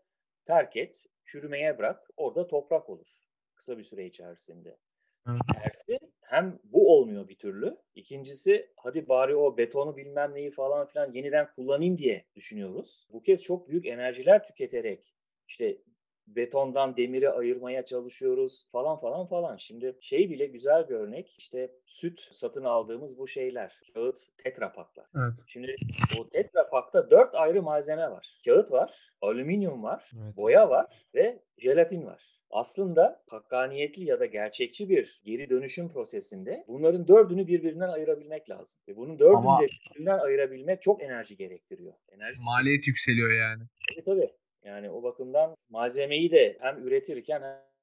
[0.45, 3.21] terk et, çürümeye bırak, orada toprak olur
[3.61, 4.77] kısa bir süre içerisinde.
[5.27, 7.77] Tersi hem bu olmuyor bir türlü.
[7.95, 13.07] İkincisi hadi bari o betonu bilmem neyi falan filan yeniden kullanayım diye düşünüyoruz.
[13.13, 15.15] Bu kez çok büyük enerjiler tüketerek
[15.49, 15.79] işte
[16.27, 19.57] betondan demiri ayırmaya çalışıyoruz falan falan falan.
[19.57, 23.81] Şimdi şey bile güzel bir örnek işte süt satın aldığımız bu şeyler.
[23.95, 25.07] Kağıt tetrapaklar.
[25.17, 25.35] Evet.
[25.47, 25.77] Şimdi
[26.21, 28.41] o tetrapakta dört ayrı malzeme var.
[28.45, 30.37] Kağıt var, alüminyum var, evet.
[30.37, 37.09] boya var ve jelatin var aslında hakkaniyetli ya da gerçekçi bir geri dönüşüm prosesinde bunların
[37.09, 38.79] dördünü birbirinden ayırabilmek lazım.
[38.89, 39.63] Ve bunun dördünü Ama...
[39.63, 41.93] de birbirinden ayırabilmek çok enerji gerektiriyor.
[42.09, 43.63] Enerji Maliyet yükseliyor yani.
[43.91, 44.31] Tabii tabii.
[44.65, 47.43] Yani o bakımdan malzemeyi de hem üretirken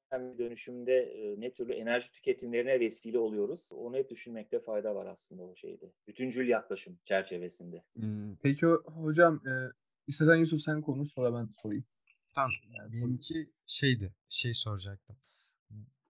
[0.09, 3.69] hem dönüşümde e, ne türlü enerji tüketimlerine vesile oluyoruz.
[3.73, 5.91] Onu hep düşünmekte fayda var aslında o şeyde.
[6.07, 7.83] Bütüncül yaklaşım çerçevesinde.
[7.93, 8.35] Hmm.
[8.43, 9.53] Peki hocam e,
[10.07, 11.85] istersen Yusuf sen konuş sonra ben sorayım.
[12.37, 12.51] Tamam.
[12.93, 14.15] Benimki şeydi.
[14.29, 15.17] Şey soracaktım.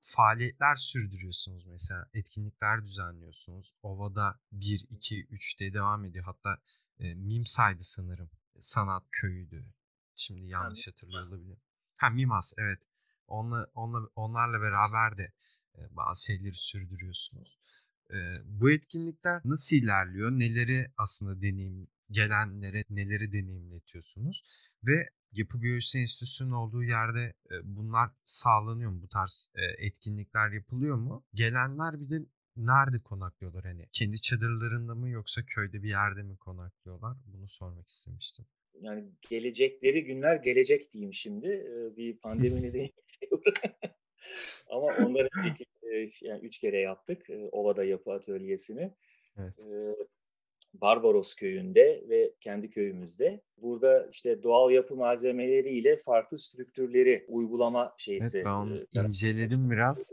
[0.01, 2.09] Faaliyetler sürdürüyorsunuz mesela.
[2.13, 3.73] Etkinlikler düzenliyorsunuz.
[3.81, 6.25] Ova'da 1, 2, 3'te devam ediyor.
[6.25, 6.61] Hatta
[6.99, 8.29] e, MİMSA'ydı sanırım.
[8.59, 9.65] Sanat köyüydü.
[10.15, 11.61] Şimdi yanlış hatırlıyor olabilirim.
[11.95, 12.79] Ha Mimas evet.
[13.27, 15.33] Onla, onla, onlarla beraber de
[15.77, 17.59] e, bazı şeyleri sürdürüyorsunuz.
[18.11, 20.31] E, bu etkinlikler nasıl ilerliyor?
[20.31, 24.43] Neleri aslında deneyim gelenlere neleri deneyimletiyorsunuz?
[24.88, 29.02] Ve Yapı Biyolojisi Enstitüsü'nün olduğu yerde e, bunlar sağlanıyor mu?
[29.02, 31.26] Bu tarz e, etkinlikler yapılıyor mu?
[31.34, 32.15] Gelenler bir de
[32.56, 33.63] nerede konaklıyorlar?
[33.63, 37.17] Hani kendi çadırlarında mı yoksa köyde bir yerde mi konaklıyorlar?
[37.26, 38.45] Bunu sormak istemiştim
[38.82, 41.47] yani gelecekleri günler gelecek diyeyim şimdi.
[41.97, 42.91] bir pandemi nedeniyle
[44.69, 45.30] Ama onları
[46.21, 47.28] yani üç kere yaptık.
[47.52, 48.93] Ova'da yapı atölyesini.
[49.38, 49.54] Evet.
[50.81, 53.41] Barbaros köyünde ve kendi köyümüzde.
[53.57, 58.37] Burada işte doğal yapı malzemeleriyle farklı strüktürleri uygulama şeysi.
[58.37, 60.11] Evet ben onu inceledim biraz.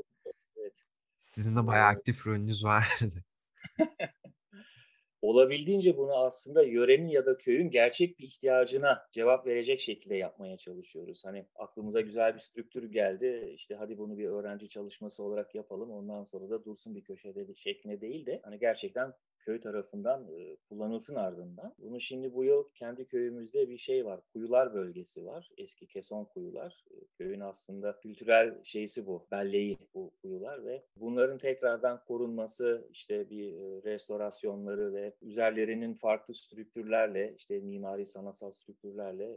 [0.56, 0.72] Evet.
[1.16, 3.24] Sizin de bayağı aktif rolünüz vardı.
[5.24, 11.24] olabildiğince bunu aslında yörenin ya da köyün gerçek bir ihtiyacına cevap verecek şekilde yapmaya çalışıyoruz.
[11.24, 13.52] Hani aklımıza güzel bir strüktür geldi.
[13.54, 15.90] İşte hadi bunu bir öğrenci çalışması olarak yapalım.
[15.90, 19.12] Ondan sonra da dursun bir köşede şeklinde değil de hani gerçekten
[19.44, 20.26] köy tarafından
[20.68, 21.74] kullanılsın ardından.
[21.78, 24.20] Bunu şimdi bu yıl kendi köyümüzde bir şey var.
[24.32, 25.50] Kuyular bölgesi var.
[25.56, 26.84] Eski keson kuyular.
[27.18, 29.26] Köyün aslında kültürel şeysi bu.
[29.30, 33.52] Belleği bu kuyular ve bunların tekrardan korunması işte bir
[33.84, 39.36] restorasyonları ve üzerlerinin farklı strüktürlerle işte mimari sanatsal strüktürlerle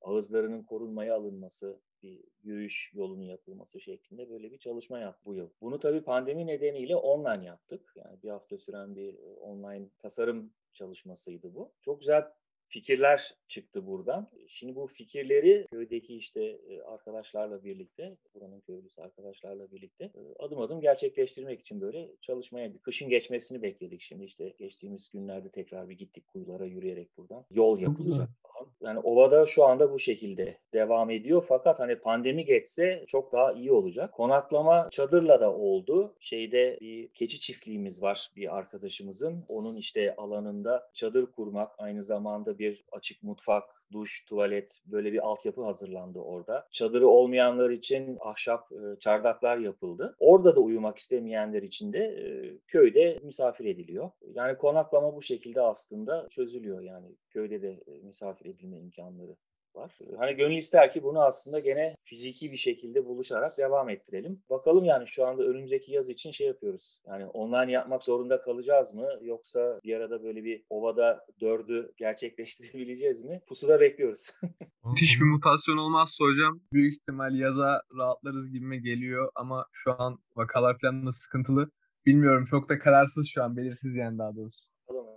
[0.00, 5.50] ağızlarının korunmaya alınması bir yürüyüş yolunun yapılması şeklinde böyle bir çalışma yaptık bu yıl.
[5.60, 7.92] Bunu tabii pandemi nedeniyle online yaptık.
[7.96, 11.72] Yani bir hafta süren bir online tasarım çalışmasıydı bu.
[11.80, 12.32] Çok güzel
[12.72, 14.28] fikirler çıktı buradan.
[14.48, 21.80] Şimdi bu fikirleri köydeki işte arkadaşlarla birlikte, buranın köylüsü arkadaşlarla birlikte adım adım gerçekleştirmek için
[21.80, 24.00] böyle çalışmaya bir kışın geçmesini bekledik.
[24.00, 27.44] Şimdi işte geçtiğimiz günlerde tekrar bir gittik kuyulara yürüyerek buradan.
[27.50, 28.70] Yol yapılacak falan.
[28.80, 33.72] Yani ovada şu anda bu şekilde devam ediyor fakat hani pandemi geçse çok daha iyi
[33.72, 34.12] olacak.
[34.12, 36.14] Konaklama çadırla da oldu.
[36.20, 39.44] Şeyde bir keçi çiftliğimiz var bir arkadaşımızın.
[39.48, 45.62] Onun işte alanında çadır kurmak aynı zamanda bir açık mutfak, duş, tuvalet böyle bir altyapı
[45.62, 46.68] hazırlandı orada.
[46.72, 50.16] Çadırı olmayanlar için ahşap e, çardaklar yapıldı.
[50.18, 52.24] Orada da uyumak istemeyenler için de e,
[52.66, 54.10] köyde misafir ediliyor.
[54.34, 59.36] Yani konaklama bu şekilde aslında çözülüyor yani köyde de e, misafir edilme imkanları
[59.74, 59.98] var.
[60.18, 64.42] Hani gönül ister ki bunu aslında gene fiziki bir şekilde buluşarak devam ettirelim.
[64.50, 67.00] Bakalım yani şu anda önümüzdeki yaz için şey yapıyoruz.
[67.06, 69.08] Yani online yapmak zorunda kalacağız mı?
[69.22, 73.40] Yoksa bir arada böyle bir ovada dördü gerçekleştirebileceğiz mi?
[73.46, 74.32] Pusuda bekliyoruz.
[74.84, 80.78] Müthiş bir mutasyon olmazsa hocam büyük ihtimal yaza rahatlarız gibime geliyor ama şu an vakalar
[80.78, 81.70] falan da sıkıntılı.
[82.06, 84.64] Bilmiyorum çok da kararsız şu an belirsiz yani daha doğrusu.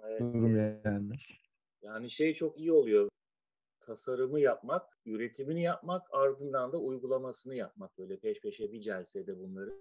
[0.09, 0.19] Evet.
[0.19, 1.13] Durum yani.
[1.81, 3.09] Yani şey çok iyi oluyor
[3.81, 9.73] tasarımı yapmak, üretimini yapmak, ardından da uygulamasını yapmak böyle peş peşe bir celsede bunları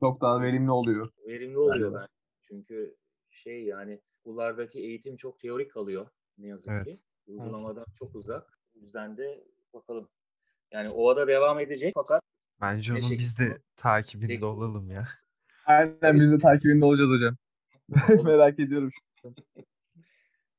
[0.00, 1.08] Çok daha verimli oluyor.
[1.26, 2.12] Verimli oluyor bence.
[2.42, 2.96] Çünkü
[3.30, 6.06] şey yani okullardaki eğitim çok teorik kalıyor
[6.38, 6.84] ne yazık Evet.
[6.86, 7.00] ki.
[7.26, 8.58] Uygulamadan çok uzak.
[8.76, 10.08] O yüzden de bakalım.
[10.72, 12.22] Yani ovada devam edecek fakat
[12.60, 14.44] Bence onun biz de takibinde Peki.
[14.44, 15.08] olalım ya.
[15.66, 17.36] Aynen biz de takibinde olacağız hocam.
[18.24, 18.90] Merak ediyorum
[19.22, 19.34] şu an.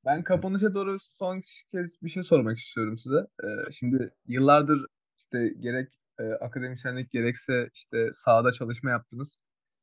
[0.05, 3.27] Ben kapanışa doğru son kez bir şey sormak istiyorum size.
[3.43, 4.85] Ee, şimdi yıllardır
[5.17, 9.27] işte gerek e, akademisyenlik gerekse işte sahada çalışma yaptınız.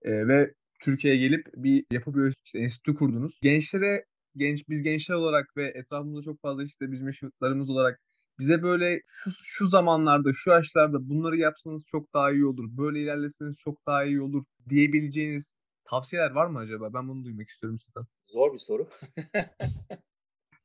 [0.02, 3.38] Ee, ve Türkiye'ye gelip bir yapı biyoloji işte enstitü kurdunuz.
[3.42, 4.04] Gençlere
[4.36, 8.00] genç biz gençler olarak ve etrafımızda çok fazla işte bizim yaşıtlarımız olarak
[8.38, 13.56] bize böyle şu, şu zamanlarda, şu yaşlarda bunları yapsanız çok daha iyi olur, böyle ilerleseniz
[13.56, 15.44] çok daha iyi olur diyebileceğiniz
[15.90, 16.94] tavsiyeler var mı acaba?
[16.94, 18.04] Ben bunu duymak istiyorum sizden.
[18.26, 18.88] zor bir soru.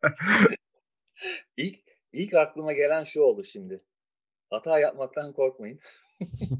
[1.57, 1.79] ilk
[2.13, 3.83] ilk aklıma gelen şu oldu şimdi.
[4.49, 5.79] Hata yapmaktan korkmayın.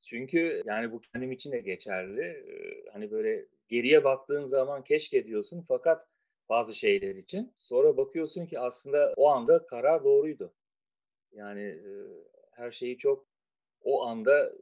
[0.00, 2.20] Çünkü yani bu kendim için de geçerli.
[2.22, 6.08] Ee, Hani böyle geriye baktığın zaman keşke diyorsun fakat
[6.48, 10.54] bazı şeyler için sonra bakıyorsun ki aslında o anda karar doğruydu.
[11.32, 11.90] Yani e,
[12.50, 13.26] her şeyi çok
[13.82, 14.52] o anda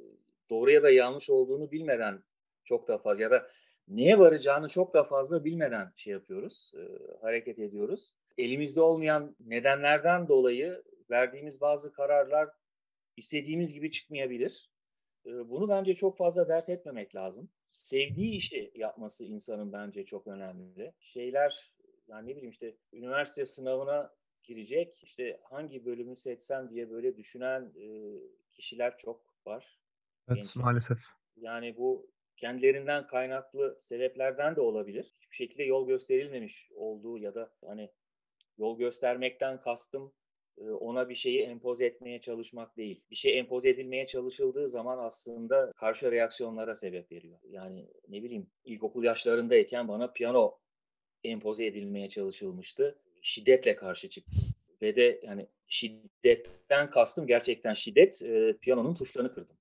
[0.50, 2.22] doğru ya da yanlış olduğunu bilmeden
[2.64, 3.48] çok da fazla ya da
[3.88, 6.82] neye varacağını çok da fazla bilmeden şey yapıyoruz, e,
[7.20, 8.16] hareket ediyoruz.
[8.38, 12.48] Elimizde olmayan nedenlerden dolayı verdiğimiz bazı kararlar
[13.16, 14.70] istediğimiz gibi çıkmayabilir.
[15.26, 17.50] E, Bunu bence çok fazla dert etmemek lazım.
[17.72, 20.92] Sevdiği işi yapması insanın bence çok önemli.
[21.00, 21.72] Şeyler
[22.08, 27.86] yani ne bileyim işte üniversite sınavına girecek işte hangi bölümü seçsem diye böyle düşünen e,
[28.52, 29.78] kişiler çok var.
[30.28, 30.64] Evet Gençler.
[30.64, 30.98] maalesef.
[31.36, 35.14] Yani bu kendilerinden kaynaklı sebeplerden de olabilir.
[35.20, 37.90] Hiçbir şekilde yol gösterilmemiş olduğu ya da hani
[38.58, 40.12] yol göstermekten kastım
[40.58, 43.04] e, ona bir şeyi empoze etmeye çalışmak değil.
[43.10, 47.38] Bir şey empoze edilmeye çalışıldığı zaman aslında karşı reaksiyonlara sebep veriyor.
[47.44, 50.58] Yani ne bileyim ilkokul yaşlarındayken bana piyano
[51.24, 52.98] empoze edilmeye çalışılmıştı.
[53.22, 54.42] Şiddetle karşı çıktım.
[54.82, 58.22] Ve de yani şiddetten kastım gerçekten şiddet.
[58.22, 59.56] e, piyanonun tuşlarını kırdım.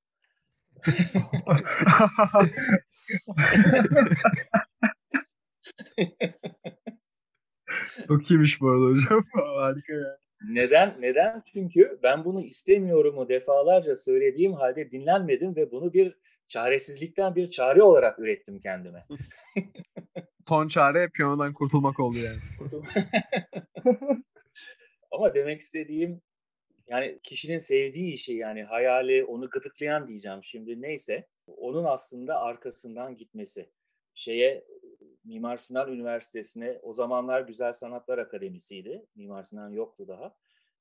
[8.07, 9.25] Çok iyiymiş bu arada hocam.
[9.33, 10.17] Harika ya.
[10.49, 10.93] Neden?
[10.99, 11.43] Neden?
[11.53, 16.17] Çünkü ben bunu istemiyorumu defalarca söylediğim halde dinlenmedim ve bunu bir
[16.47, 19.05] çaresizlikten bir çare olarak ürettim kendime.
[20.47, 22.39] Son çare piyanodan kurtulmak oldu yani.
[25.11, 26.21] Ama demek istediğim
[26.93, 33.69] yani kişinin sevdiği işi yani hayali onu gıdıklayan diyeceğim şimdi neyse onun aslında arkasından gitmesi.
[34.15, 34.65] Şeye
[35.23, 39.05] Mimar Sinan Üniversitesi'ne o zamanlar Güzel Sanatlar Akademisi'ydi.
[39.15, 40.35] Mimar Sinan yoktu daha.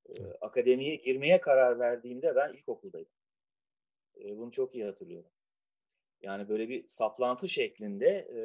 [0.09, 3.13] Ee, akademiye girmeye karar verdiğimde ben ilkokuldaydım.
[4.17, 5.31] Ee, bunu çok iyi hatırlıyorum.
[6.23, 8.41] Yani böyle bir saplantı şeklinde e,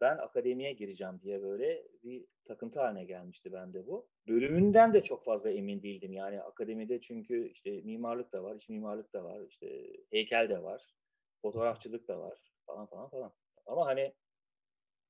[0.00, 4.08] ben akademiye gireceğim diye böyle bir takıntı haline gelmişti bende bu.
[4.28, 6.12] Bölümünden de çok fazla emin değildim.
[6.12, 10.94] Yani akademide çünkü işte mimarlık da var, iç mimarlık da var, işte heykel de var,
[11.42, 13.32] fotoğrafçılık da var falan falan falan.
[13.66, 14.14] Ama hani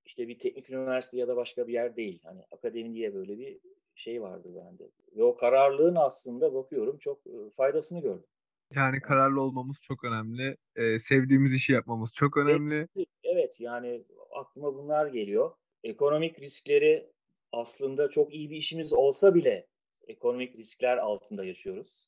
[0.05, 2.21] işte bir teknik üniversite ya da başka bir yer değil.
[2.25, 3.61] Hani akademi diye böyle bir
[3.95, 4.91] şey vardı bende.
[5.17, 7.23] Ve o kararlılığın aslında bakıyorum çok
[7.57, 8.27] faydasını gördüm.
[8.75, 10.57] Yani kararlı olmamız çok önemli.
[10.77, 12.89] Ee, sevdiğimiz işi yapmamız çok önemli.
[13.23, 14.05] Evet yani
[14.35, 15.51] aklıma bunlar geliyor.
[15.85, 17.11] Ekonomik riskleri
[17.53, 19.67] aslında çok iyi bir işimiz olsa bile
[20.07, 22.05] ekonomik riskler altında yaşıyoruz.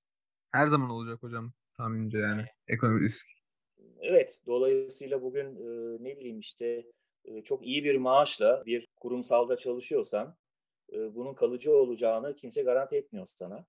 [0.52, 2.44] Her zaman olacak hocam tahminimce yani.
[2.68, 3.26] Ekonomik risk.
[4.00, 6.84] Evet, dolayısıyla bugün e, ne bileyim işte
[7.24, 10.36] e, çok iyi bir maaşla bir kurumsalda çalışıyorsan
[10.92, 13.66] e, bunun kalıcı olacağını kimse garanti etmiyor sana.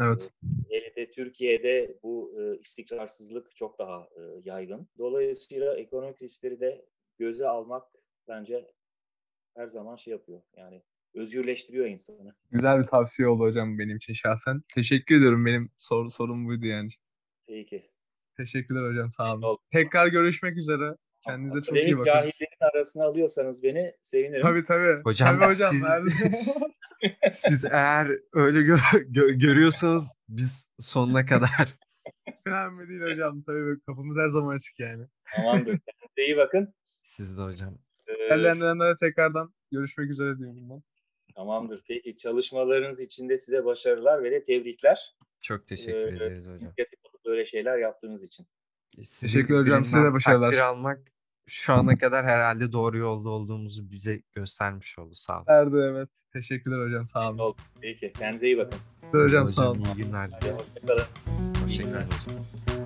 [0.00, 0.30] Evet.
[0.70, 4.88] Hele de Türkiye'de bu e, istikrarsızlık çok daha e, yaygın.
[4.98, 6.84] Dolayısıyla ekonomik riskleri de
[7.18, 7.84] göze almak
[8.28, 8.70] bence
[9.56, 10.40] her zaman şey yapıyor.
[10.56, 10.82] Yani
[11.14, 12.34] özgürleştiriyor insanı.
[12.50, 14.62] Güzel bir tavsiye oldu hocam benim için şahsen.
[14.74, 15.46] Teşekkür ediyorum.
[15.46, 16.88] Benim sor, sorum buydu yani.
[17.46, 17.90] Peki.
[18.36, 19.42] Teşekkürler hocam sağ olun.
[19.42, 19.58] olun.
[19.72, 20.96] Tekrar görüşmek üzere.
[21.24, 22.04] Kendinize çok iyi Akademik bakın.
[22.10, 24.42] cahillerin arasına alıyorsanız beni sevinirim.
[24.42, 25.02] Tabii tabii.
[25.04, 25.70] Hocam, tabii hocam.
[25.72, 25.84] siz-
[27.30, 31.74] Siz eğer öyle gö- gö- görüyorsanız biz sonuna kadar.
[32.46, 33.42] Önemli değil hocam.
[33.42, 35.06] Tabii kapımız her zaman açık yani.
[35.36, 35.64] Tamamdır.
[35.64, 36.74] Kendinize iyi bakın.
[37.02, 37.78] Siz de hocam.
[38.08, 40.82] Ee, Değerlendirenlere tekrardan görüşmek üzere diyorum ben.
[41.34, 41.82] Tamamdır.
[41.88, 45.16] Peki çalışmalarınız için de size başarılar ve de tebrikler.
[45.42, 46.72] Çok teşekkür Ee, ederiz hocam.
[47.26, 48.46] Böyle şeyler yaptığınız için.
[49.02, 50.46] Sizin Teşekkür hocam, size de başarılar.
[50.50, 50.98] Takdir almak
[51.48, 55.14] şu ana kadar herhalde doğru yolda olduğumuzu bize göstermiş oldu.
[55.14, 55.44] Sağ olun.
[55.48, 56.08] Nerede evet.
[56.32, 57.38] Teşekkürler hocam sağ olun.
[57.38, 57.56] Oldu.
[57.80, 58.12] Peki.
[58.18, 58.78] Kendinize iyi bakın.
[59.12, 59.84] Hocam, Size sağ olun.
[59.84, 60.72] İyi günler dileriz.
[60.74, 61.04] Hoşçakalın.
[61.64, 62.85] Hoşçakalın hocam.